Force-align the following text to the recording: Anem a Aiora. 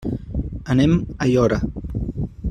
Anem 0.75 0.95
a 1.03 1.19
Aiora. 1.27 1.59